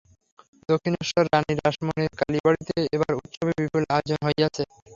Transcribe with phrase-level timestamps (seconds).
[0.69, 4.63] দক্ষিণেশ্বরে রাণী রাসমণির কালীবাড়ীতে এবার উৎসবের বিপুল আয়োজন হইয়াছে।